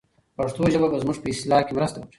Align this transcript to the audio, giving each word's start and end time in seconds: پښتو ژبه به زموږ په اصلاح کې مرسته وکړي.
پښتو 0.37 0.63
ژبه 0.73 0.87
به 0.91 0.97
زموږ 1.03 1.17
په 1.21 1.27
اصلاح 1.33 1.61
کې 1.65 1.73
مرسته 1.77 1.97
وکړي. 1.99 2.09